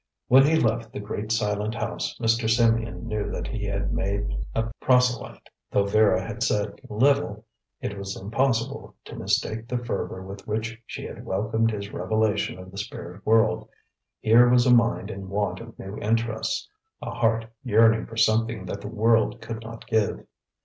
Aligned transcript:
When 0.29 0.47
he 0.47 0.55
left 0.55 0.91
the 0.93 0.99
great, 0.99 1.31
silent 1.31 1.75
house 1.75 2.17
Mr. 2.17 2.49
Symeon 2.49 3.03
knew 3.03 3.29
that 3.29 3.45
he 3.45 3.65
had 3.65 3.93
made 3.93 4.35
a 4.55 4.71
proselyte. 4.81 5.47
Though 5.69 5.85
Vera 5.85 6.19
had 6.19 6.41
said 6.41 6.81
little, 6.89 7.45
it 7.81 7.95
was 7.95 8.19
impossible 8.19 8.95
to 9.05 9.15
mistake 9.15 9.67
the 9.67 9.77
fervour 9.77 10.23
with 10.23 10.47
which 10.47 10.81
she 10.87 11.03
had 11.03 11.23
welcomed 11.23 11.69
his 11.69 11.91
revelation 11.93 12.57
of 12.57 12.71
the 12.71 12.79
spirit 12.79 13.23
world. 13.27 13.69
Here 14.21 14.49
was 14.49 14.65
a 14.65 14.73
mind 14.73 15.11
in 15.11 15.29
want 15.29 15.59
of 15.59 15.77
new 15.77 15.97
interests, 15.99 16.67
a 16.99 17.11
heart 17.11 17.45
yearning 17.63 18.07
for 18.07 18.17
something 18.17 18.65
that 18.65 18.81
the 18.81 18.87
world 18.87 19.39
could 19.39 19.61
not 19.61 19.85
give. 19.85 20.25